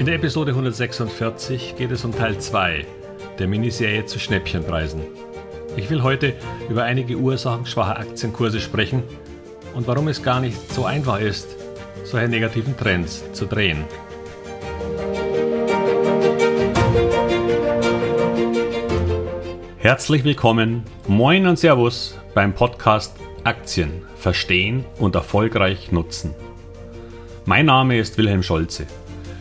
[0.00, 2.86] In der Episode 146 geht es um Teil 2
[3.38, 5.02] der Miniserie zu Schnäppchenpreisen.
[5.76, 6.32] Ich will heute
[6.70, 9.02] über einige Ursachen schwacher Aktienkurse sprechen
[9.74, 11.54] und warum es gar nicht so einfach ist,
[12.04, 13.84] solche negativen Trends zu drehen.
[19.76, 23.14] Herzlich willkommen, moin und Servus beim Podcast
[23.44, 26.34] Aktien verstehen und erfolgreich nutzen.
[27.44, 28.86] Mein Name ist Wilhelm Scholze.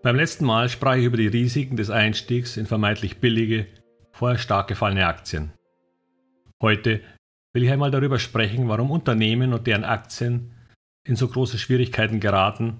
[0.00, 3.66] Beim letzten Mal sprach ich über die Risiken des Einstiegs in vermeintlich billige,
[4.12, 5.52] vorher stark gefallene Aktien.
[6.62, 7.00] Heute
[7.52, 10.54] will ich einmal darüber sprechen, warum Unternehmen und deren Aktien
[11.04, 12.78] in so große Schwierigkeiten geraten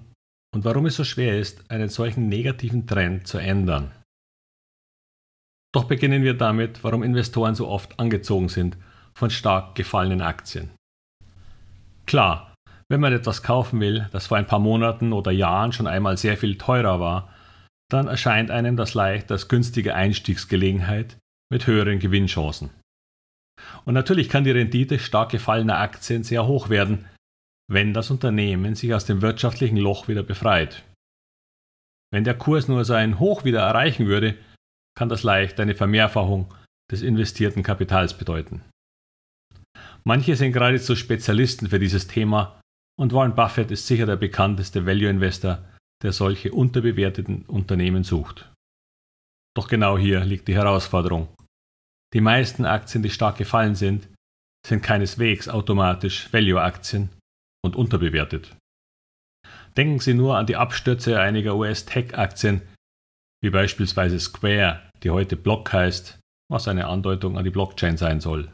[0.53, 3.91] und warum es so schwer ist, einen solchen negativen Trend zu ändern.
[5.73, 8.77] Doch beginnen wir damit, warum Investoren so oft angezogen sind
[9.13, 10.71] von stark gefallenen Aktien.
[12.05, 12.48] Klar,
[12.89, 16.37] wenn man etwas kaufen will, das vor ein paar Monaten oder Jahren schon einmal sehr
[16.37, 17.33] viel teurer war,
[17.89, 21.17] dann erscheint einem das leicht als günstige Einstiegsgelegenheit
[21.51, 22.71] mit höheren Gewinnchancen.
[23.85, 27.05] Und natürlich kann die Rendite stark gefallener Aktien sehr hoch werden,
[27.71, 30.83] wenn das Unternehmen sich aus dem wirtschaftlichen Loch wieder befreit.
[32.11, 34.35] Wenn der Kurs nur sein Hoch wieder erreichen würde,
[34.97, 36.53] kann das leicht eine Vermehrfachung
[36.91, 38.61] des investierten Kapitals bedeuten.
[40.03, 42.58] Manche sind geradezu Spezialisten für dieses Thema
[42.99, 45.63] und Warren Buffett ist sicher der bekannteste Value Investor,
[46.03, 48.51] der solche unterbewerteten Unternehmen sucht.
[49.55, 51.29] Doch genau hier liegt die Herausforderung.
[52.13, 54.09] Die meisten Aktien, die stark gefallen sind,
[54.67, 57.09] sind keineswegs automatisch Value-Aktien
[57.63, 58.55] und unterbewertet.
[59.77, 62.61] Denken Sie nur an die Abstürze einiger US-Tech-Aktien,
[63.41, 66.19] wie beispielsweise Square, die heute Block heißt,
[66.51, 68.51] was eine Andeutung an die Blockchain sein soll.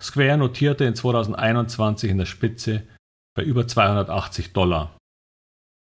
[0.00, 2.86] Square notierte in 2021 in der Spitze
[3.34, 4.96] bei über 280 Dollar.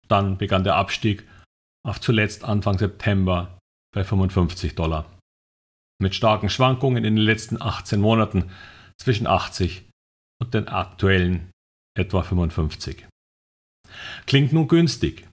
[0.08, 1.26] Dann begann der Abstieg
[1.86, 3.58] auf zuletzt Anfang September
[3.94, 5.18] bei 55 Dollar.
[6.00, 8.50] Mit starken Schwankungen in den letzten 18 Monaten
[9.00, 9.88] zwischen 80
[10.40, 11.50] und den aktuellen
[11.96, 13.06] etwa 55.
[14.26, 15.28] Klingt nun günstig.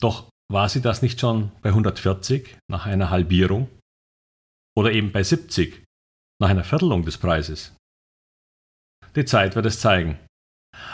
[0.00, 3.68] Doch war sie das nicht schon bei 140 nach einer Halbierung?
[4.76, 5.84] Oder eben bei 70
[6.40, 7.74] nach einer Viertelung des Preises?
[9.16, 10.18] Die Zeit wird es zeigen.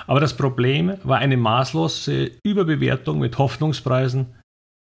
[0.06, 4.34] Aber das Problem war eine maßlose Überbewertung mit Hoffnungspreisen,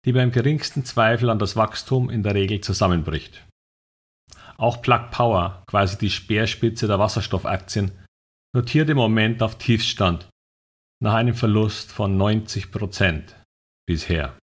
[0.05, 3.45] die beim geringsten Zweifel an das Wachstum in der Regel zusammenbricht.
[4.57, 7.91] Auch Plug Power, quasi die Speerspitze der Wasserstoffaktien,
[8.55, 10.29] notiert im Moment auf Tiefstand
[11.03, 13.35] nach einem Verlust von 90 Prozent
[13.85, 14.37] bisher.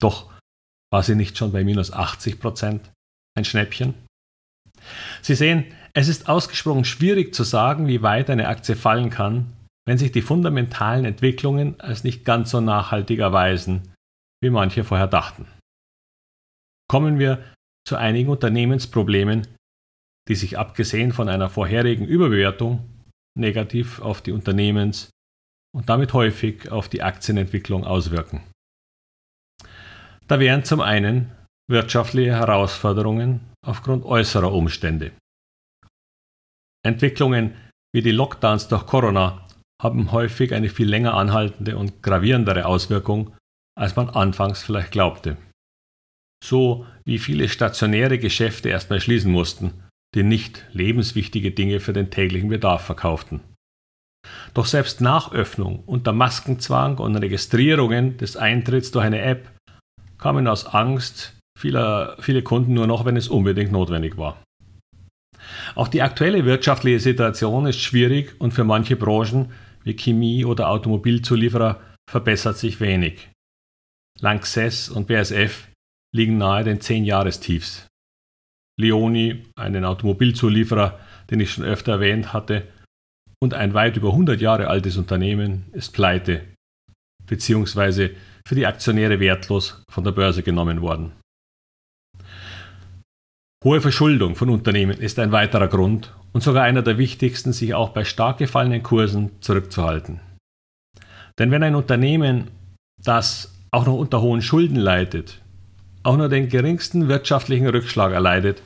[0.00, 0.32] Doch
[0.92, 2.92] war sie nicht schon bei minus 80 Prozent
[3.36, 3.94] ein Schnäppchen?
[5.22, 9.96] Sie sehen, es ist ausgesprochen schwierig zu sagen, wie weit eine Aktie fallen kann, wenn
[9.96, 13.94] sich die fundamentalen Entwicklungen als nicht ganz so nachhaltig erweisen,
[14.42, 15.46] wie manche vorher dachten.
[16.86, 17.42] Kommen wir
[17.88, 19.46] zu einigen Unternehmensproblemen,
[20.28, 22.84] die sich abgesehen von einer vorherigen Überbewertung
[23.34, 25.08] negativ auf die Unternehmens-
[25.74, 28.42] und damit häufig auf die Aktienentwicklung auswirken.
[30.28, 31.32] Da wären zum einen
[31.70, 35.12] wirtschaftliche Herausforderungen aufgrund äußerer Umstände.
[36.86, 37.54] Entwicklungen
[37.94, 39.46] wie die Lockdowns durch Corona
[39.82, 43.34] haben häufig eine viel länger anhaltende und gravierendere Auswirkung,
[43.78, 45.36] als man anfangs vielleicht glaubte.
[46.42, 49.82] So wie viele stationäre Geschäfte erstmal schließen mussten,
[50.14, 53.40] die nicht lebenswichtige Dinge für den täglichen Bedarf verkauften.
[54.54, 59.50] Doch selbst nach Öffnung unter Maskenzwang und Registrierungen des Eintritts durch eine App
[60.18, 64.42] kamen aus Angst vieler, viele Kunden nur noch, wenn es unbedingt notwendig war.
[65.74, 69.52] Auch die aktuelle wirtschaftliche Situation ist schwierig und für manche Branchen
[69.84, 73.28] wie Chemie oder Automobilzulieferer verbessert sich wenig.
[74.20, 75.68] Lanxess und BASF
[76.14, 77.86] liegen nahe den 10-Jahrestiefs.
[78.78, 80.98] Leoni, einen Automobilzulieferer,
[81.30, 82.66] den ich schon öfter erwähnt hatte,
[83.42, 86.42] und ein weit über 100 Jahre altes Unternehmen ist pleite,
[87.26, 88.10] beziehungsweise
[88.46, 91.12] für die Aktionäre wertlos von der Börse genommen worden.
[93.64, 97.90] Hohe Verschuldung von Unternehmen ist ein weiterer Grund und sogar einer der wichtigsten, sich auch
[97.90, 100.20] bei stark gefallenen Kursen zurückzuhalten.
[101.38, 102.48] Denn wenn ein Unternehmen,
[103.02, 105.42] das auch noch unter hohen Schulden leidet,
[106.02, 108.62] auch nur den geringsten wirtschaftlichen Rückschlag erleidet,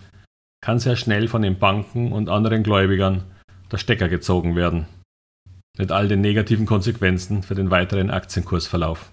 [0.60, 3.22] kann sehr schnell von den Banken und anderen Gläubigern
[3.72, 4.86] der Stecker gezogen werden.
[5.78, 9.10] Mit all den negativen Konsequenzen für den weiteren Aktienkursverlauf.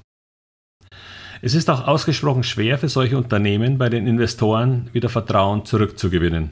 [1.42, 6.52] Es ist auch ausgesprochen schwer für solche Unternehmen bei den Investoren wieder Vertrauen zurückzugewinnen.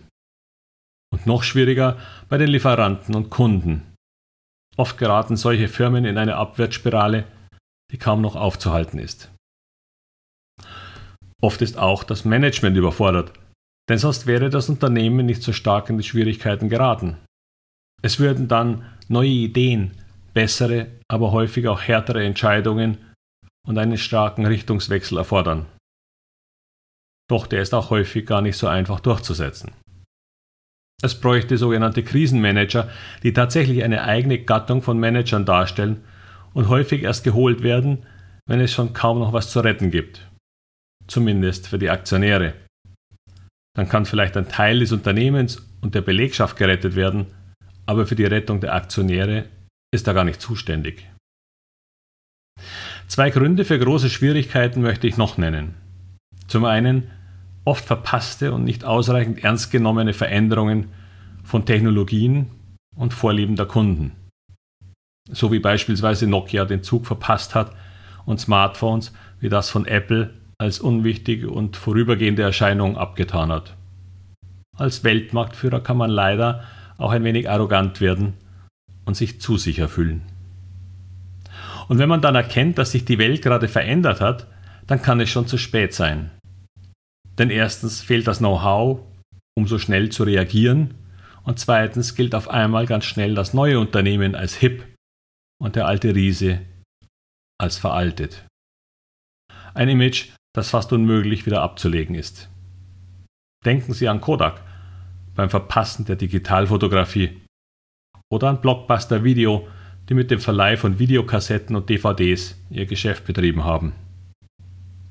[1.11, 1.97] Und noch schwieriger
[2.29, 3.93] bei den Lieferanten und Kunden.
[4.77, 7.25] Oft geraten solche Firmen in eine Abwärtsspirale,
[7.91, 9.31] die kaum noch aufzuhalten ist.
[11.41, 13.33] Oft ist auch das Management überfordert,
[13.89, 17.17] denn sonst wäre das Unternehmen nicht so stark in die Schwierigkeiten geraten.
[18.01, 19.91] Es würden dann neue Ideen,
[20.33, 22.97] bessere, aber häufig auch härtere Entscheidungen
[23.65, 25.65] und einen starken Richtungswechsel erfordern.
[27.29, 29.71] Doch der ist auch häufig gar nicht so einfach durchzusetzen.
[31.01, 32.89] Es bräuchte sogenannte Krisenmanager,
[33.23, 36.03] die tatsächlich eine eigene Gattung von Managern darstellen
[36.53, 38.05] und häufig erst geholt werden,
[38.47, 40.27] wenn es schon kaum noch was zu retten gibt.
[41.07, 42.53] Zumindest für die Aktionäre.
[43.75, 47.27] Dann kann vielleicht ein Teil des Unternehmens und der Belegschaft gerettet werden,
[47.85, 49.49] aber für die Rettung der Aktionäre
[49.93, 51.07] ist er gar nicht zuständig.
[53.07, 55.75] Zwei Gründe für große Schwierigkeiten möchte ich noch nennen.
[56.47, 57.11] Zum einen
[57.63, 60.89] oft verpasste und nicht ausreichend ernst genommene Veränderungen
[61.43, 62.47] von Technologien
[62.95, 64.11] und Vorlieben der Kunden.
[65.31, 67.71] So wie beispielsweise Nokia den Zug verpasst hat
[68.25, 73.75] und Smartphones wie das von Apple als unwichtige und vorübergehende Erscheinung abgetan hat.
[74.77, 76.63] Als Weltmarktführer kann man leider
[76.97, 78.33] auch ein wenig arrogant werden
[79.05, 80.21] und sich zu sicher fühlen.
[81.87, 84.47] Und wenn man dann erkennt, dass sich die Welt gerade verändert hat,
[84.87, 86.31] dann kann es schon zu spät sein.
[87.37, 88.99] Denn erstens fehlt das Know-how,
[89.57, 90.95] um so schnell zu reagieren,
[91.43, 94.83] und zweitens gilt auf einmal ganz schnell das neue Unternehmen als hip
[95.61, 96.61] und der alte Riese
[97.59, 98.47] als veraltet.
[99.73, 102.49] Ein Image, das fast unmöglich wieder abzulegen ist.
[103.63, 104.63] Denken Sie an Kodak
[105.35, 107.41] beim Verpassen der Digitalfotografie
[108.31, 109.67] oder an Blockbuster Video,
[110.09, 113.93] die mit dem Verleih von Videokassetten und DVDs ihr Geschäft betrieben haben,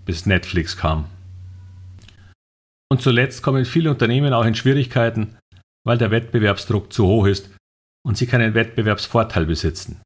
[0.04, 1.06] bis Netflix kam.
[2.90, 5.36] Und zuletzt kommen viele Unternehmen auch in Schwierigkeiten,
[5.84, 7.50] weil der Wettbewerbsdruck zu hoch ist
[8.06, 10.00] und sie keinen Wettbewerbsvorteil besitzen.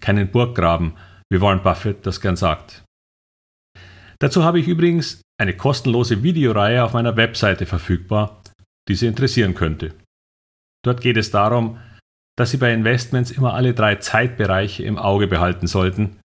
[0.00, 0.94] Keinen Burggraben,
[1.30, 2.84] wie Warren Buffett das gern sagt.
[4.18, 8.42] Dazu habe ich übrigens eine kostenlose Videoreihe auf meiner Webseite verfügbar,
[8.88, 9.94] die Sie interessieren könnte.
[10.84, 11.78] Dort geht es darum,
[12.36, 16.20] dass Sie bei Investments immer alle drei Zeitbereiche im Auge behalten sollten,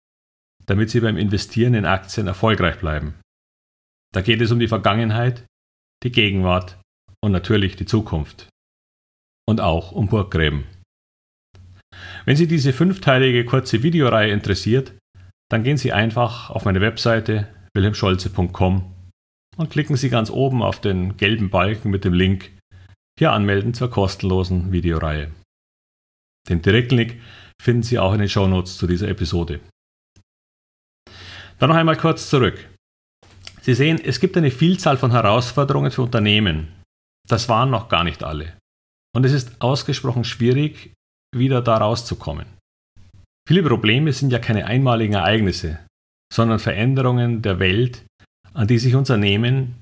[0.66, 3.16] damit Sie beim Investieren in Aktien erfolgreich bleiben.
[4.14, 5.46] Da geht es um die Vergangenheit,
[6.04, 6.80] die Gegenwart
[7.24, 8.48] und natürlich die Zukunft.
[9.48, 10.66] Und auch um Burggräben.
[12.26, 14.94] Wenn Sie diese fünfteilige kurze Videoreihe interessiert,
[15.50, 18.94] dann gehen Sie einfach auf meine Webseite wilhelmscholze.com
[19.58, 22.52] und klicken Sie ganz oben auf den gelben Balken mit dem Link
[23.20, 25.32] Hier anmelden zur kostenlosen Videoreihe.
[26.50, 27.22] Den Direktlink
[27.62, 29.62] finden Sie auch in den Shownotes zu dieser Episode.
[31.60, 32.70] Dann noch einmal kurz zurück.
[33.62, 36.68] Sie sehen, es gibt eine Vielzahl von Herausforderungen für Unternehmen.
[37.30, 38.58] Das waren noch gar nicht alle.
[39.16, 40.94] Und es ist ausgesprochen schwierig,
[41.34, 42.46] wieder da rauszukommen.
[43.48, 45.80] Viele Probleme sind ja keine einmaligen Ereignisse,
[46.34, 48.06] sondern Veränderungen der Welt,
[48.54, 49.76] an die sich Unternehmen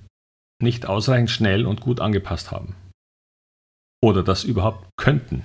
[0.61, 2.75] nicht ausreichend schnell und gut angepasst haben.
[4.03, 5.43] Oder das überhaupt könnten.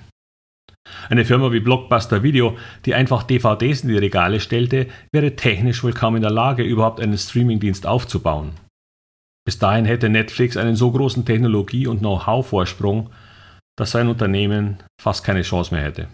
[1.09, 5.93] Eine Firma wie Blockbuster Video, die einfach DVDs in die Regale stellte, wäre technisch wohl
[5.93, 8.51] kaum in der Lage, überhaupt einen Streamingdienst aufzubauen.
[9.45, 13.09] Bis dahin hätte Netflix einen so großen Technologie- und Know-how-Vorsprung,
[13.77, 16.07] dass sein Unternehmen fast keine Chance mehr hätte.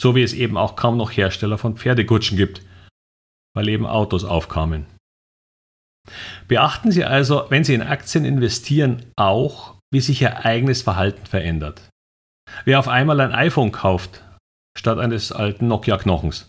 [0.00, 2.62] So wie es eben auch kaum noch Hersteller von Pferdekutschen gibt,
[3.56, 4.86] weil eben Autos aufkamen.
[6.46, 11.82] Beachten Sie also, wenn Sie in Aktien investieren, auch, wie sich Ihr eigenes Verhalten verändert.
[12.64, 14.22] Wer auf einmal ein iPhone kauft,
[14.76, 16.48] statt eines alten Nokia-Knochens,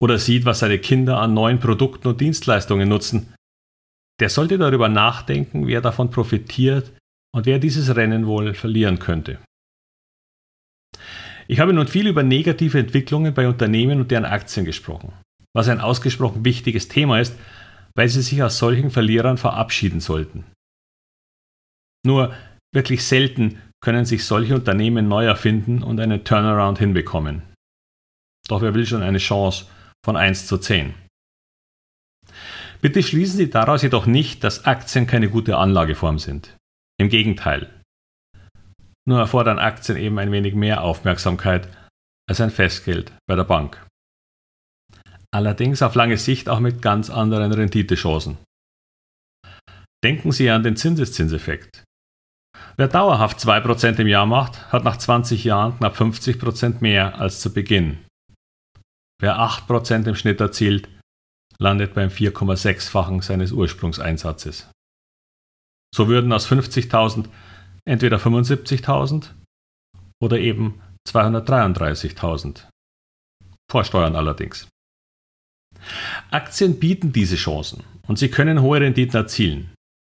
[0.00, 3.34] oder sieht, was seine Kinder an neuen Produkten und Dienstleistungen nutzen,
[4.20, 6.92] der sollte darüber nachdenken, wer davon profitiert
[7.34, 9.38] und wer dieses Rennen wohl verlieren könnte.
[11.48, 15.12] Ich habe nun viel über negative Entwicklungen bei Unternehmen und deren Aktien gesprochen,
[15.54, 17.36] was ein ausgesprochen wichtiges Thema ist,
[17.94, 20.44] weil sie sich aus solchen Verlierern verabschieden sollten.
[22.06, 22.34] Nur
[22.74, 27.42] wirklich selten können sich solche Unternehmen neu erfinden und einen Turnaround hinbekommen.
[28.48, 29.66] Doch wer will schon eine Chance
[30.04, 30.94] von 1 zu 10?
[32.80, 36.56] Bitte schließen Sie daraus jedoch nicht, dass Aktien keine gute Anlageform sind.
[36.98, 37.70] Im Gegenteil.
[39.04, 41.68] Nur erfordern Aktien eben ein wenig mehr Aufmerksamkeit
[42.28, 43.84] als ein Festgeld bei der Bank.
[45.34, 48.38] Allerdings auf lange Sicht auch mit ganz anderen Renditechancen.
[50.04, 51.84] Denken Sie an den Zinseszinseffekt.
[52.76, 57.52] Wer dauerhaft 2% im Jahr macht, hat nach 20 Jahren knapp 50% mehr als zu
[57.52, 57.98] Beginn.
[59.20, 60.88] Wer 8% im Schnitt erzielt,
[61.58, 64.70] landet beim 4,6-fachen seines Ursprungseinsatzes.
[65.94, 67.28] So würden aus 50.000
[67.84, 69.30] entweder 75.000
[70.20, 72.68] oder eben 233.000.
[73.70, 74.68] Vor Steuern allerdings.
[76.30, 79.72] Aktien bieten diese Chancen und sie können hohe Renditen erzielen.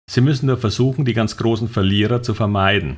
[0.09, 2.97] Sie müssen nur versuchen, die ganz großen Verlierer zu vermeiden.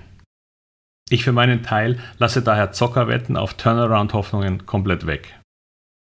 [1.10, 5.40] Ich für meinen Teil lasse daher Zockerwetten auf Turnaround-Hoffnungen komplett weg.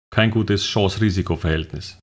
[0.10, 2.00] Kein gutes Chance-Risiko-Verhältnis.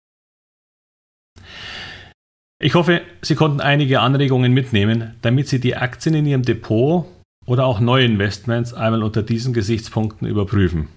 [2.61, 7.07] Ich hoffe, Sie konnten einige Anregungen mitnehmen, damit Sie die Aktien in Ihrem Depot
[7.47, 10.89] oder auch neue Investments einmal unter diesen Gesichtspunkten überprüfen.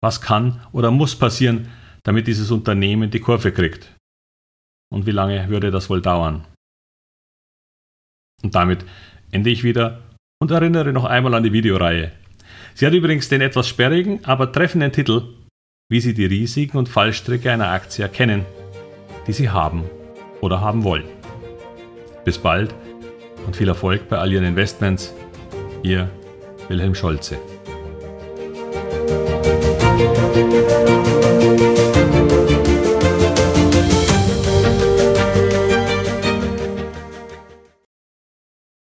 [0.00, 1.70] Was kann oder muss passieren,
[2.04, 3.94] damit dieses Unternehmen die Kurve kriegt?
[4.92, 6.44] Und wie lange würde das wohl dauern?
[8.42, 8.84] Und damit
[9.30, 10.02] ende ich wieder
[10.40, 12.12] und erinnere noch einmal an die Videoreihe.
[12.74, 15.22] Sie hat übrigens den etwas sperrigen, aber treffenden Titel,
[15.90, 18.44] wie Sie die Risiken und Fallstricke einer Aktie erkennen,
[19.26, 19.84] die Sie haben
[20.40, 21.04] oder haben wollen.
[22.24, 22.74] Bis bald
[23.46, 25.14] und viel Erfolg bei all Ihren Investments.
[25.82, 26.10] Ihr
[26.68, 27.38] Wilhelm Scholze.